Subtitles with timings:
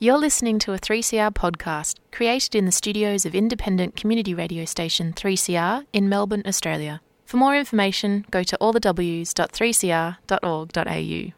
[0.00, 5.12] You're listening to a 3CR podcast created in the studios of independent community radio station
[5.12, 7.00] 3CR in Melbourne, Australia.
[7.24, 11.32] For more information, go to allthews.3cr.org.au.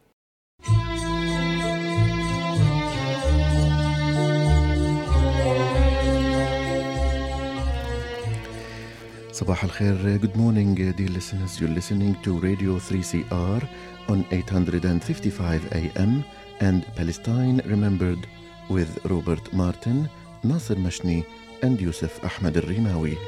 [9.33, 11.59] Sabah al khair, good morning, uh, dear listeners.
[11.59, 13.67] You're listening to Radio 3CR
[14.11, 16.23] on 855 AM
[16.61, 18.29] and Palestine Remembered
[18.71, 20.09] with Robert Martin,
[20.43, 21.27] Nasser Mashni,
[21.63, 23.19] and Yusuf Ahmed Rimawi.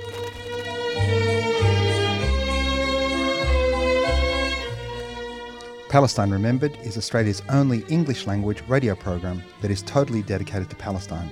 [5.88, 11.30] Palestine Remembered is Australia's only English language radio program that is totally dedicated to Palestine.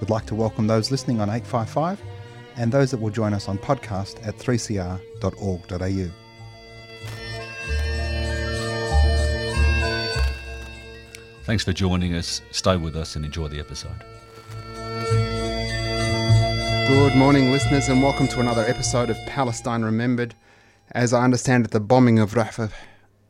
[0.00, 2.00] We'd like to welcome those listening on 855
[2.56, 6.29] and those that will join us on podcast at 3cr.org.au.
[11.50, 12.42] Thanks for joining us.
[12.52, 14.04] Stay with us and enjoy the episode.
[16.86, 20.36] Good morning, listeners, and welcome to another episode of Palestine Remembered.
[20.92, 22.70] As I understand it, the bombing of Rafah,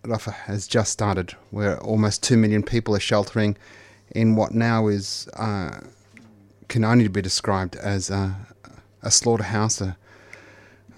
[0.05, 3.57] Rafah has just started, where almost 2 million people are sheltering
[4.11, 5.81] in what now is uh,
[6.69, 8.37] can only be described as a,
[9.03, 9.81] a slaughterhouse.
[9.81, 9.97] A,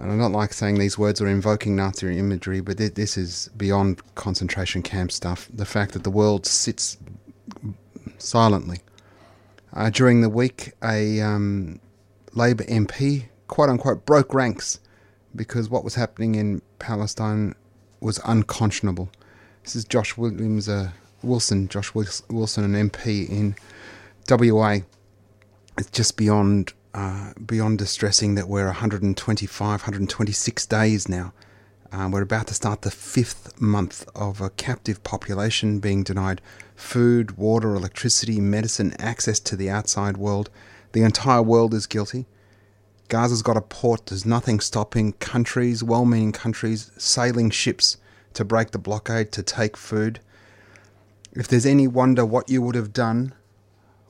[0.02, 3.48] and I don't like saying these words or invoking Nazi imagery, but th- this is
[3.56, 5.48] beyond concentration camp stuff.
[5.54, 6.98] The fact that the world sits
[8.18, 8.80] silently.
[9.72, 11.78] Uh, during the week, a um,
[12.34, 14.80] Labor MP, quote unquote, broke ranks
[15.36, 17.54] because what was happening in Palestine
[18.00, 19.08] was unconscionable.
[19.62, 20.90] This is Josh Williams, uh,
[21.22, 23.54] Wilson, Josh Wilson, an MP in
[24.28, 24.78] WA.
[25.78, 31.32] It's just beyond uh, beyond distressing that we're 125, 126 days now.
[31.90, 36.40] Uh, we're about to start the fifth month of a captive population being denied
[36.74, 40.50] food, water, electricity, medicine, access to the outside world.
[40.92, 42.26] The entire world is guilty.
[43.08, 47.98] Gaza's got a port, there's nothing stopping countries, well meaning countries, sailing ships
[48.32, 50.20] to break the blockade to take food.
[51.32, 53.34] If there's any wonder what you would have done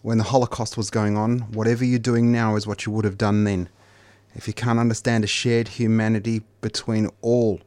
[0.02, 3.18] when the Holocaust was going on, whatever you're doing now is what you would have
[3.18, 3.68] done then.
[4.34, 7.60] If you can't understand a shared humanity between all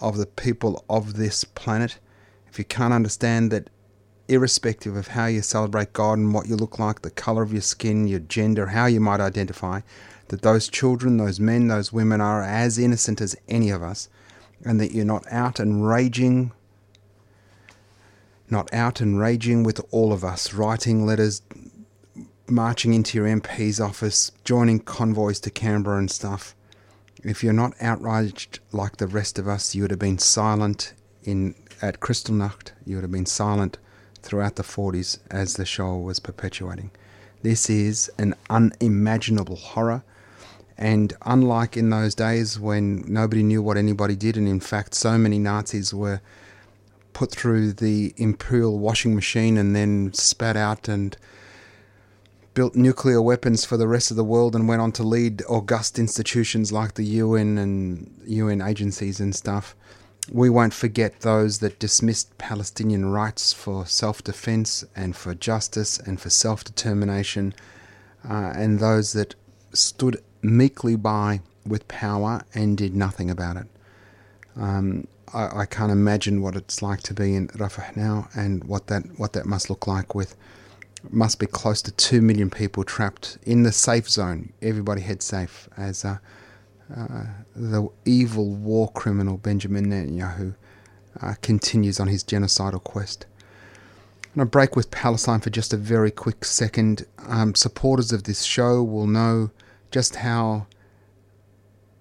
[0.00, 1.98] of the people of this planet,
[2.48, 3.70] if you can't understand that
[4.28, 7.62] irrespective of how you celebrate God and what you look like, the color of your
[7.62, 9.80] skin, your gender, how you might identify,
[10.28, 14.08] that those children, those men, those women are as innocent as any of us,
[14.64, 16.50] and that you're not out and raging,
[18.50, 21.42] not out and raging with all of us, writing letters,
[22.48, 26.54] marching into your MP's office, joining convoys to Canberra and stuff.
[27.24, 31.54] If you're not outraged like the rest of us, you would have been silent in
[31.82, 32.72] at Kristallnacht.
[32.84, 33.78] You would have been silent
[34.22, 36.90] throughout the 40s as the Shoah was perpetuating.
[37.42, 40.02] This is an unimaginable horror.
[40.78, 45.16] And unlike in those days when nobody knew what anybody did, and in fact, so
[45.16, 46.20] many Nazis were
[47.12, 51.16] put through the imperial washing machine and then spat out and
[52.56, 55.98] built nuclear weapons for the rest of the world and went on to lead august
[55.98, 59.76] institutions like the UN and UN agencies and stuff.
[60.32, 66.18] We won't forget those that dismissed Palestinian rights for self defense and for justice and
[66.18, 67.54] for self determination,
[68.28, 69.34] uh, and those that
[69.74, 73.66] stood meekly by with power and did nothing about it.
[74.56, 78.86] Um, I, I, can't imagine what it's like to be in Rafah now, and what
[78.86, 80.34] that what that must look like with
[81.10, 84.52] must be close to two million people trapped in the safe zone.
[84.62, 86.18] Everybody head safe as uh,
[86.94, 87.24] uh,
[87.54, 90.54] the evil war criminal Benjamin Netanyahu
[91.20, 93.26] uh, continues on his genocidal quest.
[94.34, 97.06] Going to break with Palestine for just a very quick second.
[97.26, 99.50] Um, supporters of this show will know
[99.90, 100.66] just how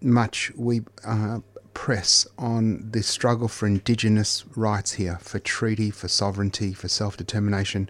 [0.01, 1.39] much we uh,
[1.73, 7.89] press on the struggle for indigenous rights here, for treaty, for sovereignty, for self determination,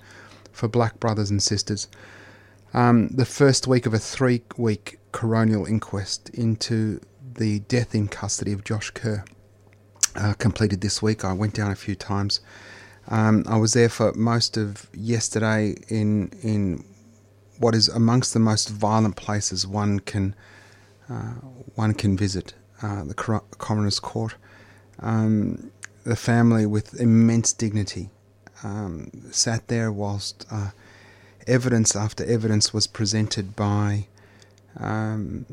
[0.55, 1.88] for black brothers and sisters.
[2.73, 6.99] Um, the first week of a three week coronial inquest into
[7.35, 9.23] the death in custody of Josh Kerr
[10.16, 11.23] uh, completed this week.
[11.23, 12.40] I went down a few times.
[13.07, 16.84] Um, I was there for most of yesterday in in
[17.59, 20.35] what is amongst the most violent places one can
[21.09, 21.35] uh,
[21.75, 24.35] one can visit, uh, the coroner's court.
[24.99, 25.72] Um,
[26.03, 28.09] the family, with immense dignity,
[28.66, 30.72] um, sat there whilst uh,
[31.46, 34.08] evidence after evidence was presented by
[34.79, 35.46] um,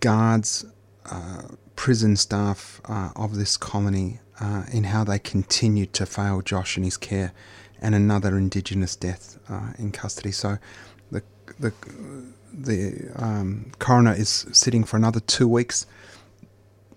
[0.00, 0.64] guards,
[1.10, 1.42] uh,
[1.76, 6.84] prison staff uh, of this colony uh, in how they continued to fail Josh in
[6.84, 7.32] his care
[7.82, 10.32] and another Indigenous death uh, in custody.
[10.32, 10.58] So
[11.10, 11.22] the
[11.60, 11.72] the
[12.52, 15.86] the um, coroner is sitting for another two weeks.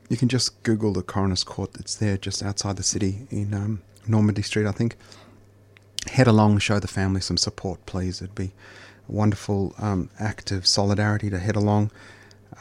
[0.07, 1.71] You can just Google the coroner's court.
[1.77, 4.95] It's there just outside the city in um, Normandy Street, I think.
[6.07, 8.21] Head along, show the family some support, please.
[8.21, 8.51] It'd be
[9.07, 11.91] a wonderful um, act of solidarity to head along.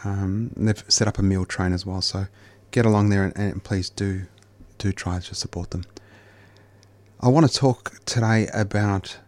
[0.04, 2.26] Um, they've set up a meal train as well, so
[2.70, 4.26] get along there and, and please do
[4.76, 5.84] do try to support them.
[7.20, 9.18] I want to talk today about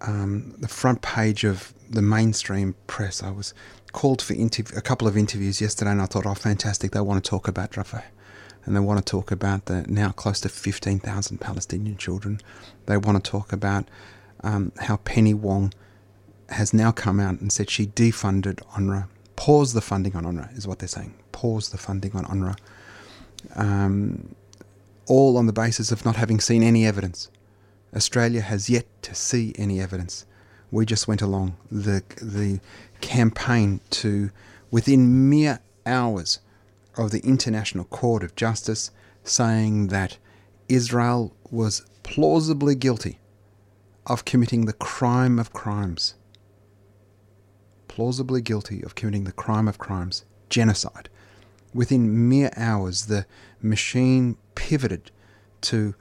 [0.00, 3.22] um, the front page of the mainstream press.
[3.22, 3.52] I was
[3.92, 6.92] called for interv- a couple of interviews yesterday, and I thought, oh, fantastic!
[6.92, 8.04] They want to talk about Rafah,
[8.64, 12.40] and they want to talk about the now close to fifteen thousand Palestinian children.
[12.86, 13.88] They want to talk about
[14.42, 15.72] um, how Penny Wong
[16.50, 20.66] has now come out and said she defunded UNRWA, pause the funding on UNRWA, is
[20.66, 21.14] what they're saying.
[21.32, 22.56] Pause the funding on UNRWA.
[23.56, 24.34] Um,
[25.06, 27.30] all on the basis of not having seen any evidence.
[27.94, 30.26] Australia has yet to see any evidence.
[30.70, 32.60] We just went along the the
[33.00, 34.30] campaign to
[34.70, 36.40] within mere hours
[36.96, 38.90] of the International Court of Justice
[39.22, 40.18] saying that
[40.68, 43.18] Israel was plausibly guilty
[44.06, 46.14] of committing the crime of crimes.
[47.88, 51.08] Plausibly guilty of committing the crime of crimes, genocide.
[51.72, 53.26] Within mere hours, the
[53.60, 55.10] machine pivoted
[55.62, 55.94] to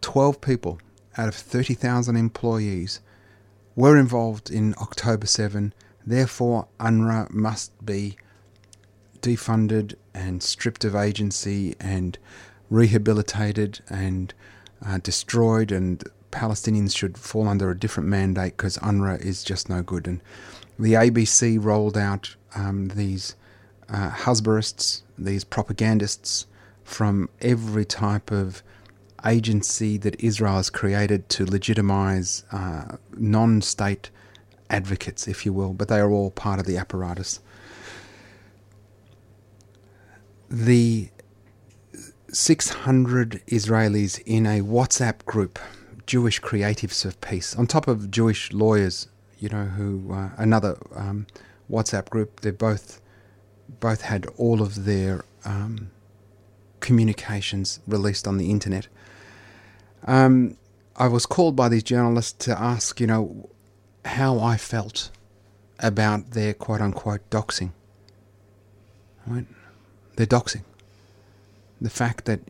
[0.00, 0.78] 12 people
[1.16, 3.00] out of 30,000 employees
[3.74, 5.72] were involved in October 7.
[6.06, 8.16] Therefore, UNRWA must be
[9.20, 12.18] defunded and stripped of agency and
[12.70, 14.32] rehabilitated and
[14.84, 19.82] uh, destroyed, and Palestinians should fall under a different mandate because UNRWA is just no
[19.82, 20.06] good.
[20.06, 20.20] And
[20.78, 23.36] the ABC rolled out um, these
[23.88, 26.46] uh, Hasbarists, these propagandists
[26.84, 28.62] from every type of
[29.24, 34.10] agency that Israel has created to legitimize uh, non state
[34.70, 37.40] advocates, if you will, but they are all part of the apparatus.
[40.52, 41.08] The
[42.28, 45.58] 600 Israelis in a WhatsApp group,
[46.06, 49.08] Jewish Creatives of Peace, on top of Jewish lawyers,
[49.38, 51.26] you know, who uh, another um,
[51.70, 52.40] WhatsApp group.
[52.40, 53.00] They both
[53.80, 55.90] both had all of their um,
[56.80, 58.88] communications released on the internet.
[60.06, 60.58] Um,
[60.96, 63.48] I was called by these journalists to ask, you know,
[64.04, 65.10] how I felt
[65.78, 67.72] about their quote unquote doxing.
[69.26, 69.46] Right?
[70.16, 70.62] Their doxing.
[71.80, 72.40] The fact that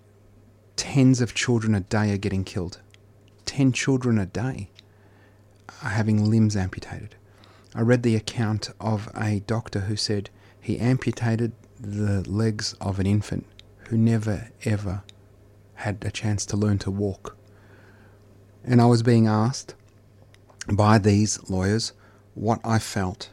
[0.77, 2.81] tens of children a day are getting killed.
[3.45, 4.71] Ten children a day
[5.83, 7.15] are having limbs amputated.
[7.75, 10.29] I read the account of a doctor who said
[10.61, 13.47] he amputated the legs of an infant
[13.89, 15.03] who never ever
[15.75, 17.37] had a chance to learn to walk.
[18.65, 19.75] And I was being asked
[20.73, 21.93] by these lawyers
[22.35, 23.31] what I felt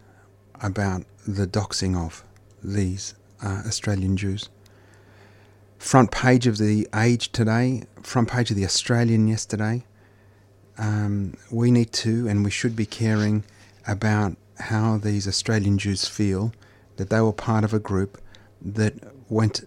[0.62, 2.24] about the doxing of
[2.64, 3.14] these
[3.44, 4.50] uh, Australian Jews.
[5.78, 9.86] Front page of the Age today, front page of the Australian yesterday.
[10.78, 13.44] Um, we need to and we should be caring
[13.88, 16.54] about how these Australian Jews feel
[16.98, 18.22] that they were part of a group
[18.62, 18.94] that
[19.30, 19.62] went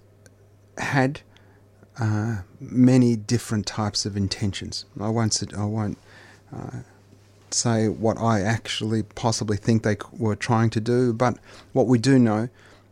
[0.79, 1.21] had
[1.99, 4.85] uh, many different types of intentions.
[5.01, 5.43] I won't.
[5.57, 5.99] I won't
[6.55, 6.81] uh,
[7.51, 11.39] say what I actually possibly think they were trying to do, but
[11.73, 12.49] what we do know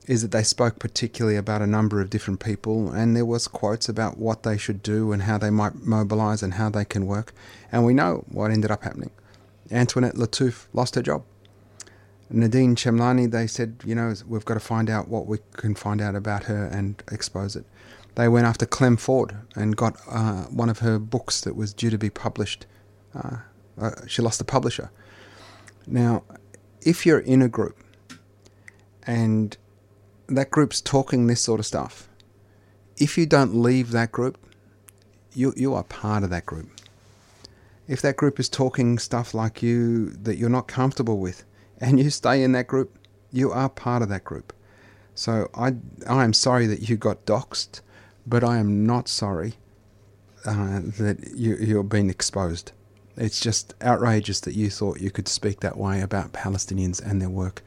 [0.07, 3.88] is that they spoke particularly about a number of different people, and there was quotes
[3.88, 7.33] about what they should do and how they might mobilise and how they can work.
[7.71, 9.11] And we know what ended up happening.
[9.71, 11.25] Antoinette Lattouf lost her job.
[12.33, 16.00] Nadine Chemlani, they said, you know, we've got to find out what we can find
[16.00, 17.64] out about her and expose it
[18.14, 21.90] they went after Clem Ford and got uh, one of her books that was due
[21.90, 22.66] to be published.
[23.14, 23.38] Uh,
[23.80, 24.90] uh, she lost the publisher.
[25.87, 26.25] Now,
[26.83, 27.78] if you're in a group
[29.07, 29.57] and
[30.30, 32.08] that group's talking this sort of stuff,
[32.96, 34.38] if you don't leave that group,
[35.34, 36.68] you you are part of that group.
[37.88, 41.44] If that group is talking stuff like you that you're not comfortable with,
[41.80, 42.96] and you stay in that group,
[43.32, 44.52] you are part of that group.
[45.14, 45.75] So I
[46.08, 47.80] I am sorry that you got doxxed
[48.26, 49.54] but I am not sorry
[50.46, 52.72] uh, that you, you're being exposed.
[53.16, 57.28] It's just outrageous that you thought you could speak that way about Palestinians and their
[57.28, 57.62] work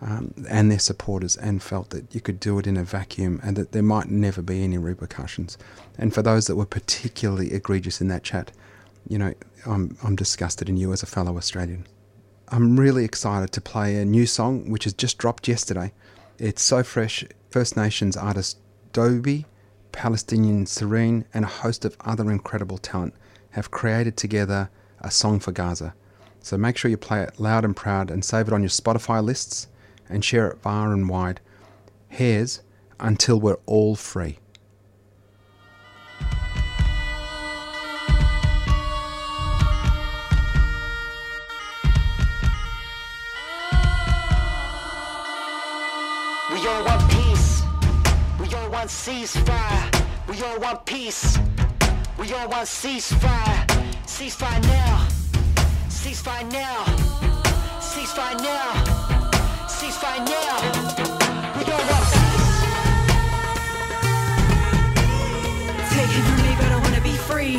[0.00, 3.56] um, and their supporters and felt that you could do it in a vacuum and
[3.56, 5.58] that there might never be any repercussions.
[5.96, 8.52] And for those that were particularly egregious in that chat,
[9.08, 9.34] you know,
[9.66, 11.86] I'm, I'm disgusted in you as a fellow Australian.
[12.48, 15.92] I'm really excited to play a new song which has just dropped yesterday.
[16.38, 17.24] It's so fresh.
[17.50, 18.58] First Nations artist
[18.92, 19.46] Dobby
[19.92, 23.14] Palestinian Sereen, and a host of other incredible talent
[23.50, 25.94] have created together a song for Gaza.
[26.40, 29.22] So make sure you play it loud and proud and save it on your Spotify
[29.22, 29.66] lists
[30.08, 31.40] and share it far and wide.
[32.08, 32.62] Here's
[33.00, 34.38] until we're all free.
[46.50, 47.62] We all want peace.
[48.40, 50.04] We all want ceasefire.
[50.28, 51.38] We all want peace.
[52.18, 53.66] We all want ceasefire.
[54.06, 55.06] Ceasefire now.
[55.88, 56.84] Ceasefire now.
[57.80, 59.17] Ceasefire now.
[59.78, 60.58] Ceasefire now.
[61.56, 62.48] We all want peace.
[65.94, 67.56] Take it from me, but I wanna be free.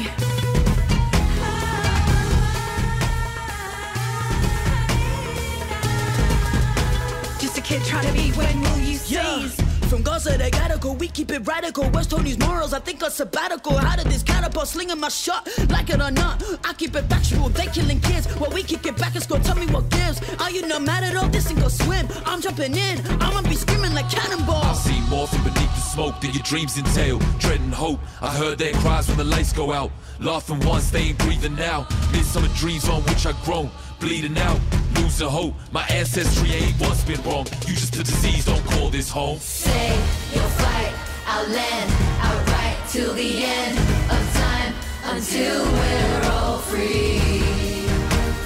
[7.40, 9.69] Just a kid trying to be when will you Yeah.
[9.90, 11.90] From Gaza to Gattaca, we keep it radical.
[11.90, 13.76] West Tony's morals, I think a sabbatical.
[13.76, 15.50] How did this catapult slinging my shot?
[15.68, 17.50] Like it or not, I keep it factual.
[17.50, 19.40] They killing kids while we kick it back and score.
[19.40, 20.22] Tell me what gives.
[20.40, 21.28] Are you not mad at all?
[21.30, 22.08] This ain't go swim.
[22.28, 23.00] I'm jumping in.
[23.20, 24.84] I'ma be screaming like I cannonballs.
[24.84, 27.18] see more from beneath the smoke than your dreams entail.
[27.40, 29.90] Dreading hope, I heard their cries when the lights go out.
[30.20, 31.88] Laughing once, they ain't breathing now.
[32.12, 34.60] Midsummer dreams on which I grown, bleeding out,
[34.96, 35.54] losing hope.
[35.72, 37.46] My ancestry ain't once been wrong.
[37.68, 39.40] You just a disease, don't call this home.
[39.40, 39.96] Say
[40.34, 40.94] you'll fight
[41.28, 41.92] our land
[42.22, 43.78] outright till the end
[44.10, 44.74] of time
[45.16, 47.20] until we're all free.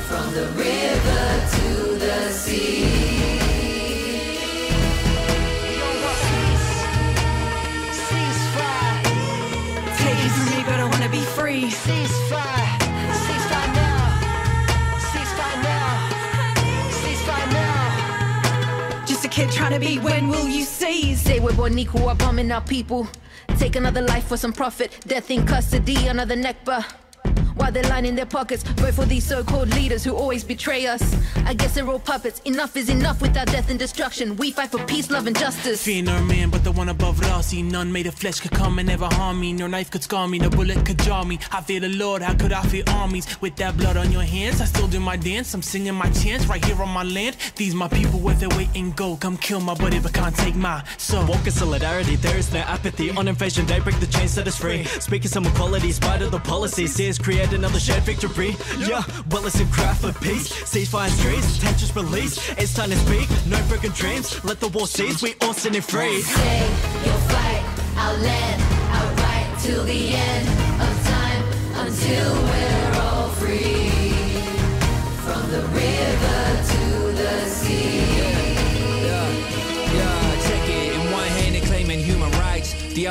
[0.09, 2.83] From the river to the sea.
[6.29, 6.69] Peace.
[8.05, 9.03] Ceasefire.
[9.97, 11.69] Take it from me, but I wanna be free.
[11.69, 12.22] Ceasefire.
[19.33, 21.19] Kid trying to be when will you seize?
[21.19, 23.07] Say we're born equal, are bombing our people.
[23.57, 24.99] Take another life for some profit.
[25.07, 27.02] Death in custody, another Nakba.
[27.55, 31.15] While they're lining their pockets, vote for these so-called leaders who always betray us.
[31.45, 32.39] I guess they're all puppets.
[32.45, 34.35] Enough is enough without death and destruction.
[34.37, 35.83] We fight for peace, love, and justice.
[35.83, 37.43] Fear no man but the one above it all.
[37.43, 39.53] See, none made of flesh could come and never harm me.
[39.53, 41.39] No knife could scar me, no bullet could jar me.
[41.51, 43.41] I fear the Lord, how could I fear armies?
[43.41, 45.53] With that blood on your hands, I still do my dance.
[45.53, 47.37] I'm singing my chants right here on my land.
[47.55, 49.21] These my people with their weight in gold.
[49.21, 51.25] Come kill my buddy, but can't take my soul.
[51.25, 53.11] Walk in solidarity, there is no apathy.
[53.11, 54.83] On invasion day, break the chains, set us free.
[54.85, 56.93] Speaking some equality, spite of the policies.
[56.93, 58.55] See us create another shared victory.
[58.79, 60.51] Yeah, well, it's a cry for peace.
[60.63, 62.37] Ceasefire streets, tensions release.
[62.57, 64.43] It's time to speak, no broken dreams.
[64.43, 66.21] Let the war cease, we all set it free.
[66.21, 66.59] Say
[67.05, 67.63] you'll fight
[67.97, 70.92] our land outright till the end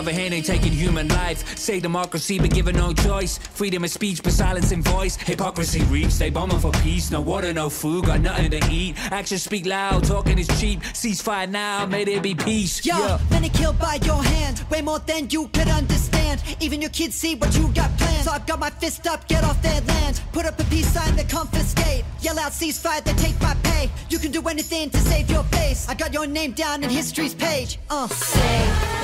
[0.03, 1.57] other hand, they taking human life.
[1.57, 3.39] Say democracy, but given no choice.
[3.39, 5.15] Freedom of speech, but silencing voice.
[5.17, 6.19] Hypocrisy reeks.
[6.19, 7.13] They bombing for peace.
[7.13, 8.97] No water, no food, got nothing to eat.
[9.13, 10.81] Actions speak loud, talking is cheap.
[10.81, 12.85] Ceasefire now, may there be peace.
[12.85, 16.43] Yo, many killed by your hand, way more than you could understand.
[16.59, 18.25] Even your kids see what you got planned.
[18.25, 20.21] So I've got my fist up, get off their land.
[20.33, 22.05] Put up a peace sign, they confiscate.
[22.23, 23.89] Yell out ceasefire, they take my pay.
[24.09, 25.89] You can do anything to save your face.
[25.89, 27.79] I got your name down in history's page.
[27.89, 28.09] Uh.
[28.09, 29.02] Say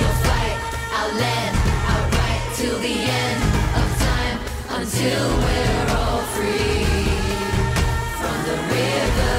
[0.99, 3.43] fight our land outright till the end
[3.77, 4.39] of time
[4.81, 6.85] until we're all free.
[8.19, 9.38] From the river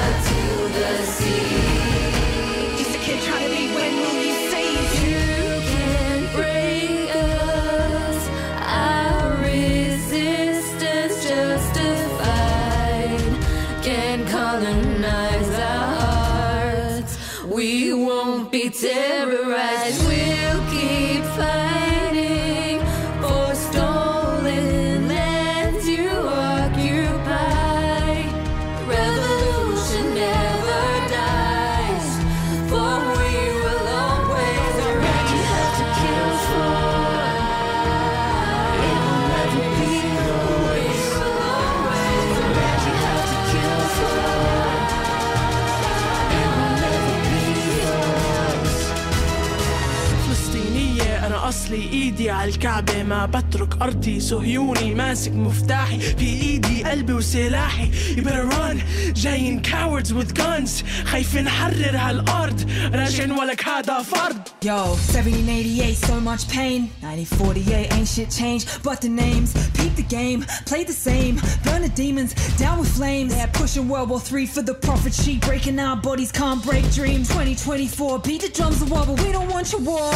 [50.69, 57.13] فلسطينية أنا أصلي إيدي على الكعبة ما بترك أرضي صهيوني ماسك مفتاحي في إيدي قلبي
[57.13, 58.77] وسلاحي You better run
[59.13, 66.47] جايين cowards with guns خايفين نحرر هالأرض راجعين ولك هذا فرض Yo, 1788, so much
[66.49, 66.89] pain.
[67.01, 69.53] 1948, ain't shit changed, but the names.
[69.77, 71.35] Peep the game, play the same.
[71.63, 73.35] Burn the demons, down with flames.
[73.35, 75.39] They're pushing World War III for the profit sheet.
[75.41, 77.27] Breaking our bodies, can't break dreams.
[77.27, 80.09] 2024, beat the drums of war, but we don't want your war.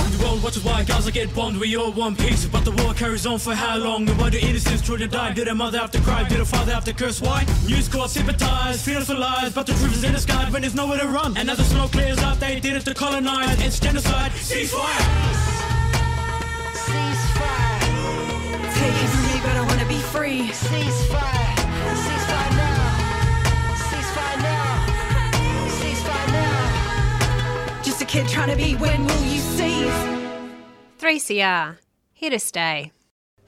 [0.44, 1.58] World watches why Gaza get bombed.
[1.58, 2.44] we all want peace.
[2.44, 4.06] But the war carries on for how long?
[4.06, 5.32] And why do innocents children die?
[5.32, 6.28] Did a mother have to cry?
[6.28, 7.18] Did a father have to curse?
[7.18, 7.46] Why?
[7.66, 9.54] News corps sympathize, feels for lies.
[9.54, 11.34] But the truth is in the sky when there's nowhere to run.
[11.38, 13.58] And as the smoke clears up, they did it to colonize.
[13.64, 14.32] It's genocide.
[14.32, 15.00] Ceasefire!
[16.84, 17.80] Ceasefire.
[18.74, 20.48] Take it from me, but I wanna be free.
[20.50, 21.56] Ceasefire.
[22.04, 22.90] Ceasefire now.
[23.88, 24.76] Ceasefire now.
[25.78, 27.82] Ceasefire now.
[27.82, 28.74] Just a kid trying to be.
[28.74, 30.23] When will you see?
[31.04, 31.76] 3CR,
[32.14, 32.90] here to stay.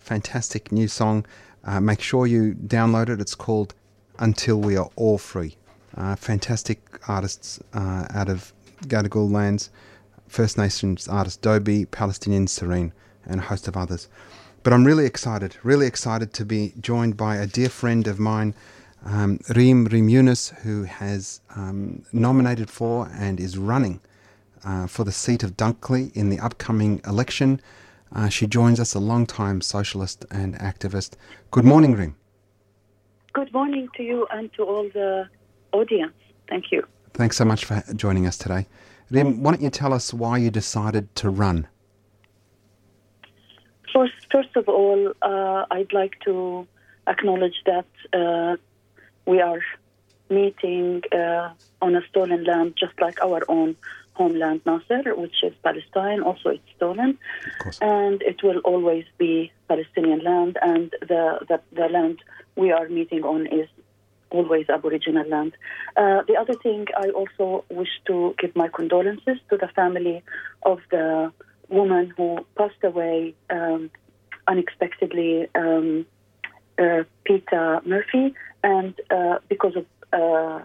[0.01, 1.25] Fantastic new song.
[1.65, 3.19] Uh, make sure you download it.
[3.19, 3.73] It's called
[4.19, 5.57] Until We Are All Free.
[5.97, 9.71] Uh, fantastic artists uh, out of Gadigal lands,
[10.29, 12.93] First Nations artist Dobby, Palestinian Sereen,
[13.25, 14.07] and a host of others.
[14.63, 18.53] But I'm really excited, really excited to be joined by a dear friend of mine,
[19.03, 24.03] um, Reem Yunis, who has um, nominated for and is running
[24.67, 27.61] uh, for the seat of Dunkley in the upcoming election.
[28.13, 31.15] Uh, she joins us, a long-time socialist and activist.
[31.51, 32.17] Good morning, Reem.
[33.33, 35.29] Good morning to you and to all the
[35.73, 36.15] audience.
[36.49, 36.87] Thank you.
[37.15, 38.67] Thanks so much for joining us today.
[39.11, 41.69] Reem, why don't you tell us why you decided to run?
[43.93, 46.67] First, first of all, uh, I'd like to
[47.07, 48.57] acknowledge that uh,
[49.27, 49.61] we are
[50.29, 53.77] meeting uh, on a stolen land, just like our own
[54.17, 56.21] homeland, Nasser, which is Palestine.
[56.23, 57.19] Also, it's stolen,
[57.81, 60.59] and it will always be Palestinian land.
[60.63, 62.19] And the, the the land
[62.57, 63.69] we are meeting on is
[64.31, 65.53] always Aboriginal land.
[65.97, 70.23] Uh, the other thing, I also wish to give my condolences to the family
[70.63, 71.33] of the
[71.69, 73.91] woman who passed away um,
[74.47, 76.07] unexpectedly, um,
[76.79, 80.65] uh, Peta Murphy, and uh, because of uh,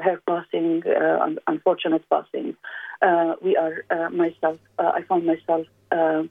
[0.00, 2.56] her passing, uh, un- unfortunate passing,
[3.02, 4.58] uh, we are uh, myself.
[4.78, 6.22] Uh, I found myself uh,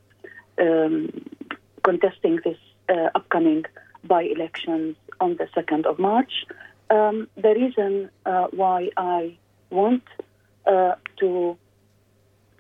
[0.59, 1.09] um,
[1.83, 2.57] contesting this
[2.89, 3.65] uh, upcoming
[4.03, 6.45] by-elections on the second of March.
[6.89, 8.09] Um, the reason
[8.51, 9.37] why I
[9.69, 10.03] want
[10.65, 11.57] to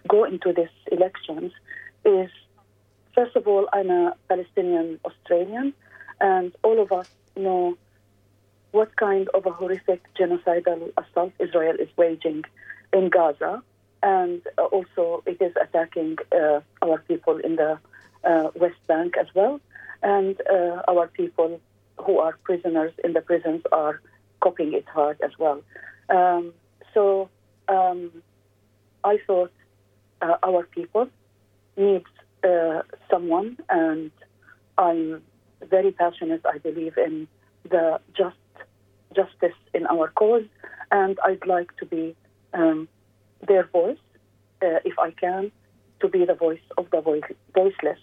[0.07, 1.51] go into these elections
[2.05, 2.29] is,
[3.13, 5.73] first of all, I'm a Palestinian Australian,
[6.19, 7.77] and all of us know
[8.71, 12.43] what kind of a horrific genocidal assault Israel is waging
[12.93, 13.61] in Gaza,
[14.01, 17.77] and uh, also it is attacking uh, our people in the
[18.23, 19.59] uh, West Bank as well,
[20.01, 21.59] and uh, our people
[21.97, 24.01] who are prisoners in the prisons are
[24.39, 25.61] coping it hard as well.
[26.09, 26.53] Um,
[26.93, 27.29] so
[27.67, 28.11] um,
[29.03, 29.51] I thought
[30.21, 31.07] uh, our people
[31.77, 32.05] needs
[32.43, 34.11] uh, someone, and
[34.77, 35.21] I'm
[35.69, 36.41] very passionate.
[36.45, 37.27] I believe in
[37.69, 38.35] the just
[39.15, 40.45] justice in our cause,
[40.91, 42.15] and I'd like to be
[42.53, 42.87] um,
[43.47, 43.97] their voice,
[44.61, 45.51] uh, if I can,
[45.99, 47.99] to be the voice of the voice, voiceless.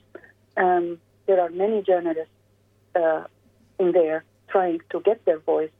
[0.56, 2.32] Um, there are many journalists
[2.94, 3.24] uh,
[3.78, 5.70] in there trying to get their voice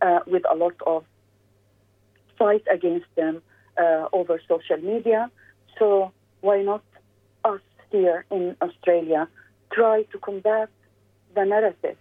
[0.00, 1.04] uh, with a lot of
[2.38, 3.42] fight against them
[3.76, 5.30] uh, over social media.
[5.78, 6.84] So why not
[7.44, 7.60] us
[7.90, 9.28] here in Australia
[9.72, 10.68] try to combat
[11.34, 11.96] the narrative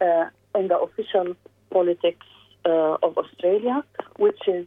[0.00, 1.34] uh, in the official
[1.70, 2.26] politics
[2.64, 3.84] uh, of Australia,
[4.16, 4.66] which is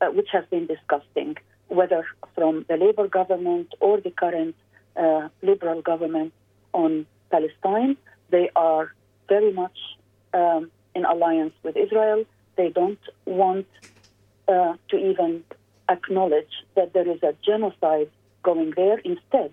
[0.00, 1.36] uh, which has been disgusting,
[1.68, 4.54] whether from the Labour government or the current
[4.96, 6.32] uh, Liberal government
[6.72, 7.96] on Palestine.
[8.30, 8.92] They are
[9.28, 9.78] very much
[10.34, 12.24] um, in alliance with Israel.
[12.56, 13.66] They don't want
[14.46, 15.44] uh, to even
[15.88, 18.10] acknowledge that there is a genocide
[18.42, 18.98] going there.
[18.98, 19.52] Instead,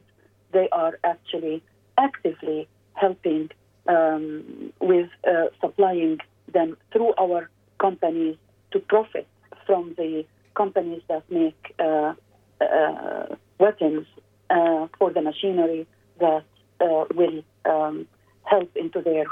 [0.51, 1.63] they are actually
[1.97, 3.49] actively helping
[3.87, 6.19] um, with uh, supplying
[6.57, 7.49] them through our
[7.85, 8.37] companies
[8.71, 9.27] to profit
[9.67, 10.25] from the
[10.61, 12.13] companies that make uh,
[12.61, 13.25] uh,
[13.59, 14.05] weapons
[14.49, 15.85] uh, for the machinery
[16.19, 16.45] that
[16.81, 18.07] uh, will um,
[18.43, 19.25] help into their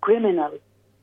[0.00, 0.52] criminal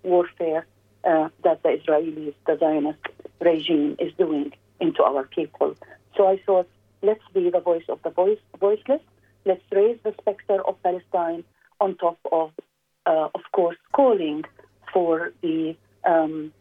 [0.04, 0.66] warfare
[1.10, 3.00] uh, that the Israelis, the Zionist
[3.40, 5.76] regime, is doing into our people.
[6.16, 6.70] So I thought,
[7.02, 9.02] let's be the voice of the voice, voiceless.
[9.46, 11.44] Let's raise the specter of Palestine
[11.80, 12.52] on top of,
[13.06, 14.44] uh, of course, calling
[14.98, 16.52] for the um,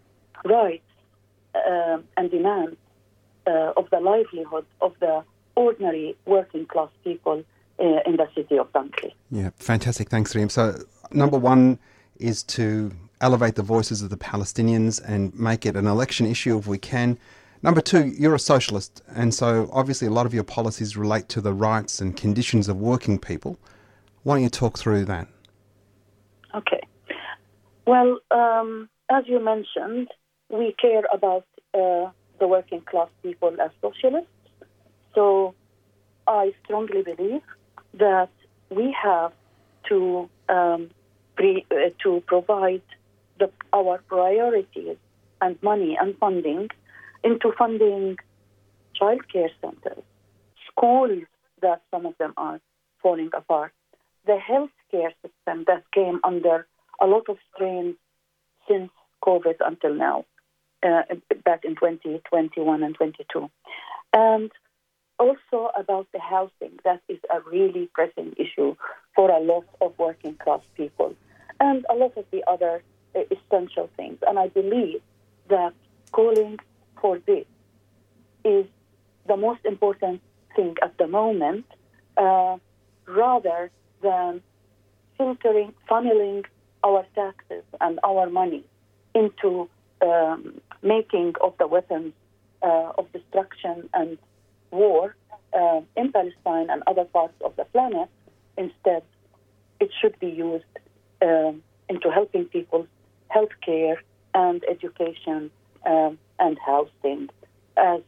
[0.44, 0.84] rights
[1.54, 2.76] uh, and demands
[3.46, 7.42] uh, of the livelihood of the ordinary working class people
[7.80, 9.14] uh, in the city of Dunkley.
[9.30, 10.10] Yeah, fantastic.
[10.10, 10.50] Thanks, Reem.
[10.50, 10.74] So,
[11.10, 11.78] number one
[12.18, 16.66] is to elevate the voices of the Palestinians and make it an election issue if
[16.66, 17.18] we can.
[17.62, 21.40] Number two, you're a socialist, and so obviously a lot of your policies relate to
[21.40, 23.58] the rights and conditions of working people.
[24.24, 25.26] Why don't you talk through that?
[26.54, 26.85] Okay.
[27.86, 30.08] Well, um, as you mentioned,
[30.48, 34.28] we care about uh, the working class people as socialists.
[35.14, 35.54] So
[36.26, 37.42] I strongly believe
[37.94, 38.30] that
[38.70, 39.32] we have
[39.88, 40.90] to um,
[41.36, 42.82] pre, uh, to provide
[43.38, 44.96] the, our priorities
[45.40, 46.68] and money and funding
[47.22, 48.16] into funding
[48.94, 50.02] child care centers,
[50.70, 51.22] schools
[51.62, 52.60] that some of them are
[53.02, 53.72] falling apart,
[54.26, 56.66] the healthcare system that came under
[57.00, 57.96] a lot of strain
[58.68, 58.90] since
[59.22, 60.24] COVID until now,
[60.82, 61.02] uh,
[61.44, 63.50] back in 2021 and 22.
[64.12, 64.50] And
[65.18, 68.76] also about the housing, that is a really pressing issue
[69.14, 71.14] for a lot of working class people
[71.60, 72.82] and a lot of the other
[73.14, 74.18] uh, essential things.
[74.26, 75.00] And I believe
[75.48, 75.72] that
[76.12, 76.58] calling
[77.00, 77.46] for this
[78.44, 78.66] is
[79.26, 80.20] the most important
[80.54, 81.66] thing at the moment,
[82.16, 82.56] uh,
[83.06, 83.70] rather
[84.02, 84.42] than
[85.16, 86.44] filtering, funneling
[86.86, 88.62] our taxes and our money
[89.14, 89.68] into
[90.02, 92.12] um, making of the weapons
[92.62, 94.18] uh, of destruction and
[94.70, 95.16] war
[95.52, 98.08] uh, in Palestine and other parts of the planet.
[98.56, 99.02] Instead,
[99.80, 100.64] it should be used
[101.22, 102.86] um, into helping people,
[103.28, 104.00] health care
[104.34, 105.50] and education
[105.84, 107.28] um, and housing
[107.76, 108.00] as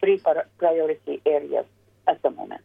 [0.00, 0.20] three
[0.58, 1.66] priority areas
[2.06, 2.60] at the moment.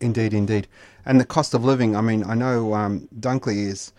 [0.00, 0.66] Indeed, indeed.
[1.04, 3.92] And the cost of living, I mean, I know um, Dunkley is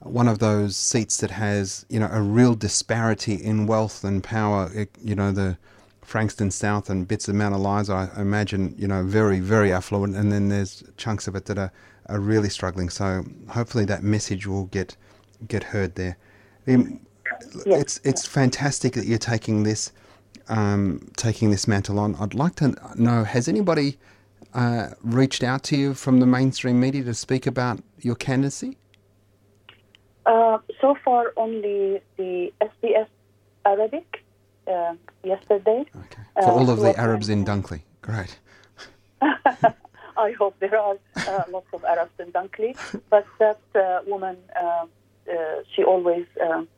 [0.00, 4.70] one of those seats that has, you know, a real disparity in wealth and power.
[4.74, 5.58] It, you know, the
[6.02, 10.16] Frankston South and bits of Mount Eliza, I imagine, you know, very, very affluent.
[10.16, 11.72] And then there's chunks of it that are,
[12.06, 12.88] are really struggling.
[12.88, 14.96] So hopefully that message will get
[15.48, 16.16] get heard there.
[17.64, 19.92] It's it's fantastic that you're taking this
[20.48, 22.16] um, taking this mantle on.
[22.16, 23.98] I'd like to know has anybody
[24.54, 28.76] uh, reached out to you from the mainstream media to speak about your candidacy?
[30.26, 33.08] Uh, so far, only the SBS
[33.64, 34.22] Arabic
[34.66, 35.84] uh, yesterday.
[36.34, 37.80] For Uh, all of the Arabs in Dunkley.
[38.02, 38.38] Great.
[39.22, 42.76] I hope there are uh, lots of Arabs in Dunkley.
[43.10, 44.36] But that uh, woman,
[45.74, 46.68] she always um,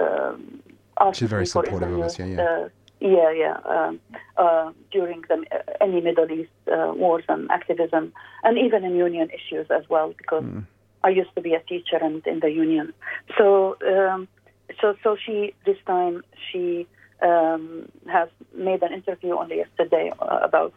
[0.00, 0.62] um,
[1.00, 2.42] asks She's very supportive of us, yeah, yeah.
[2.42, 2.68] Uh,
[3.00, 3.56] yeah, yeah.
[3.64, 4.00] Um,
[4.36, 8.12] uh, during the, uh, any Middle East uh, wars and activism,
[8.44, 10.64] and even in union issues as well, because Mm.
[11.06, 12.92] I used to be a teacher and in the union.
[13.38, 14.26] So, um,
[14.80, 16.86] so, so she this time she
[17.22, 20.74] um, has made an interview only yesterday uh, about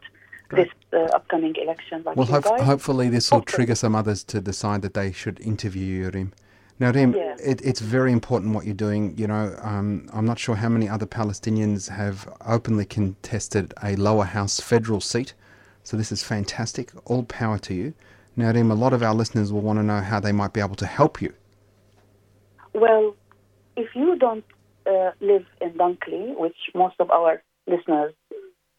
[0.52, 2.04] this uh, upcoming election.
[2.06, 5.86] Like Well, hope, hopefully this will trigger some others to decide that they should interview
[6.04, 6.32] you, Reem.
[6.80, 7.36] Now, Reem, Yeah.
[7.52, 9.16] it, it's very important what you're doing.
[9.18, 14.26] You know, um, I'm not sure how many other Palestinians have openly contested a lower
[14.26, 15.34] house federal seat.
[15.84, 16.92] So this is fantastic.
[17.06, 17.94] All power to you.
[18.40, 20.62] Now, Reem, a lot of our listeners will want to know how they might be
[20.62, 21.34] able to help you.
[22.74, 23.14] Well,
[23.76, 24.46] if you don't
[24.86, 28.14] uh, live in Dunkley, which most of our listeners,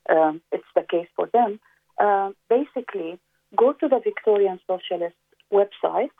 [0.08, 1.60] um, it's the case for them,
[1.98, 3.18] uh, basically
[3.54, 5.20] go to the Victorian Socialist
[5.52, 6.16] website.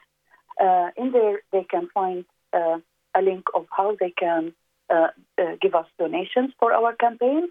[0.61, 2.76] Uh, in there, they can find uh,
[3.14, 4.53] a link of how they can
[4.90, 7.48] uh, uh, give us donations for our campaign.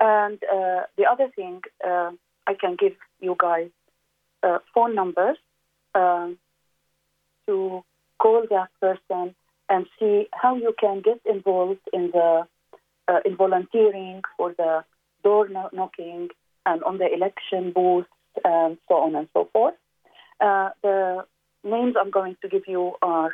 [0.00, 0.40] And
[0.98, 3.70] the other thing, I can give you guys
[4.46, 5.36] uh, phone numbers
[5.94, 6.38] um,
[7.46, 7.82] to
[8.18, 9.34] call that person
[9.68, 12.46] and see how you can get involved in the
[13.08, 14.84] uh, in volunteering for the
[15.22, 16.28] door kno- knocking
[16.64, 18.08] and on the election booths
[18.44, 19.74] and so on and so forth.
[20.40, 21.24] Uh, the
[21.64, 23.32] names I'm going to give you are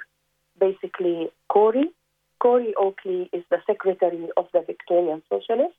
[0.59, 1.91] basically Corey.
[2.41, 5.77] Corey Oakley is the secretary of the Victorian Socialists,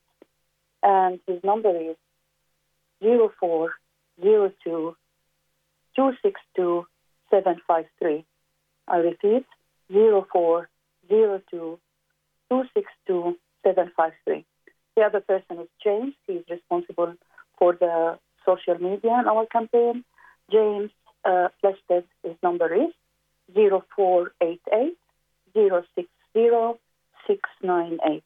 [0.82, 1.98] and his number is
[3.02, 4.96] 0402
[5.96, 6.86] 262
[7.30, 8.26] 753.
[8.88, 9.46] I repeat,
[9.90, 11.80] 0402
[12.50, 14.46] 262 753.
[14.96, 16.14] The other person is James.
[16.28, 17.16] He's responsible
[17.58, 20.04] for the social media in our campaign.
[20.52, 20.92] James
[21.26, 22.94] uh, Flested, his number is
[23.56, 24.98] 0488
[25.54, 26.10] 060
[27.28, 28.24] 698.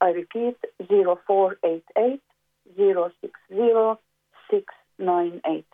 [0.00, 0.56] I repeat,
[0.88, 2.20] 0488
[2.76, 4.00] 060
[4.50, 5.66] 698.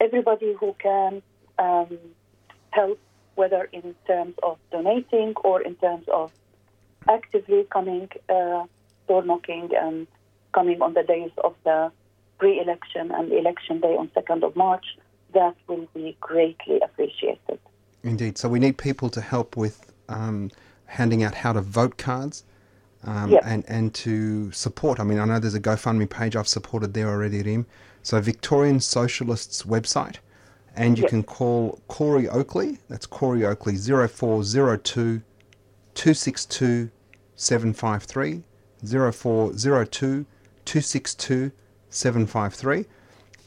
[0.00, 1.22] Everybody who can
[1.58, 1.98] um,
[2.70, 2.98] help,
[3.34, 6.32] whether in terms of donating or in terms of
[7.08, 8.64] actively coming uh,
[9.08, 10.06] door knocking and
[10.52, 11.90] coming on the days of the
[12.38, 14.84] pre-election and election day on 2nd of March,
[15.34, 17.58] that will be greatly appreciated.
[18.02, 18.38] Indeed.
[18.38, 20.50] So we need people to help with um,
[20.86, 22.44] handing out how to vote cards
[23.04, 23.42] um, Yep.
[23.44, 25.00] and, and to support.
[25.00, 27.66] I mean, I know there's a GoFundMe page I've supported there already, Reem.
[28.02, 30.16] So Victorian Socialists website.
[30.76, 31.10] And you Yep.
[31.10, 32.78] can call Corey Oakley.
[32.88, 35.22] That's Corey Oakley, 0402
[35.94, 36.90] 262
[37.34, 38.44] 753.
[38.84, 40.26] 0402
[40.64, 41.52] 262
[41.90, 42.84] 753.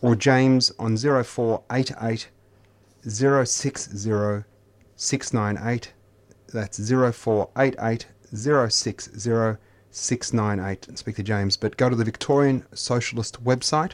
[0.02, 2.28] or James on 0488
[3.08, 4.44] 060
[4.96, 5.94] 698.
[6.54, 9.58] That's 0488 060
[9.92, 10.98] 698.
[10.98, 11.58] Speak to James.
[11.58, 13.92] But go to the Victorian Socialist website,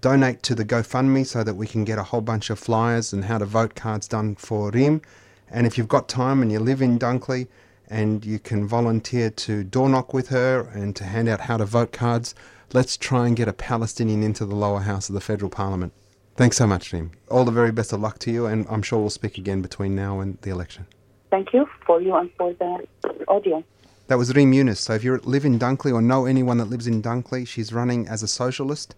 [0.00, 3.24] donate to the GoFundMe so that we can get a whole bunch of flyers and
[3.24, 5.02] how to vote cards done for Reem.
[5.50, 7.46] And if you've got time and you live in Dunkley
[7.88, 11.66] and you can volunteer to door knock with her and to hand out how to
[11.66, 12.34] vote cards,
[12.72, 15.92] let's try and get a Palestinian into the lower house of the federal parliament.
[16.36, 17.12] Thanks so much, Reem.
[17.30, 19.94] All the very best of luck to you, and I'm sure we'll speak again between
[19.94, 20.86] now and the election.
[21.34, 22.86] Thank you for you and for the
[23.26, 23.66] audience.
[24.06, 24.76] That was Reem Yunis.
[24.76, 28.06] So if you live in Dunkley or know anyone that lives in Dunkley, she's running
[28.06, 28.94] as a socialist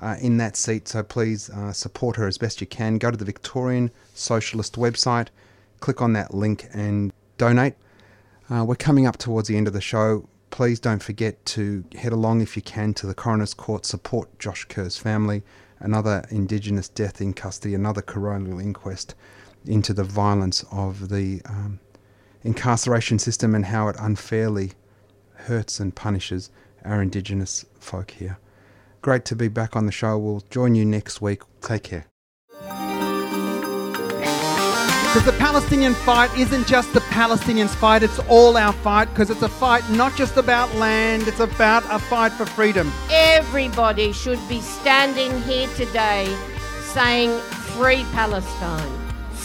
[0.00, 0.86] uh, in that seat.
[0.86, 2.98] So please uh, support her as best you can.
[2.98, 5.30] Go to the Victorian Socialist website,
[5.80, 7.74] click on that link and donate.
[8.48, 10.28] Uh, we're coming up towards the end of the show.
[10.50, 14.64] Please don't forget to head along if you can to the Coroner's Court, support Josh
[14.66, 15.42] Kerr's family,
[15.80, 19.16] another Indigenous death in custody, another coronial inquest
[19.66, 21.80] into the violence of the um,
[22.42, 24.72] incarceration system and how it unfairly
[25.34, 26.50] hurts and punishes
[26.84, 28.38] our Indigenous folk here.
[29.02, 30.18] Great to be back on the show.
[30.18, 31.42] We'll join you next week.
[31.60, 32.06] Take care.
[35.10, 39.42] Because the Palestinian fight isn't just the Palestinians' fight, it's all our fight because it's
[39.42, 42.92] a fight not just about land, it's about a fight for freedom.
[43.10, 46.32] Everybody should be standing here today
[46.82, 48.99] saying, Free Palestine.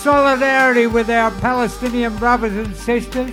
[0.06, 3.32] Solidarity with our Palestinian brothers and sisters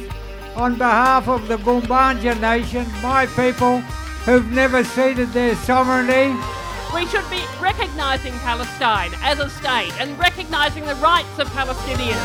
[0.57, 3.81] on behalf of the Gumbaja nation, my people
[4.25, 6.35] who've never ceded their sovereignty.
[6.95, 12.17] We should be recognising Palestine as a state and recognising the rights of Palestinians.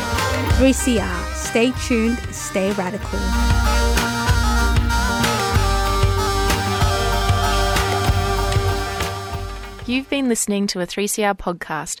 [0.56, 1.34] 3CR.
[1.34, 3.18] Stay tuned, stay radical.
[9.84, 12.00] You've been listening to a 3CR podcast